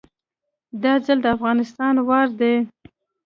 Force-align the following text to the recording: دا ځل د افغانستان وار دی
دا 0.83 0.93
ځل 1.05 1.17
د 1.23 1.27
افغانستان 1.35 1.95
وار 2.07 2.27
دی 2.39 2.55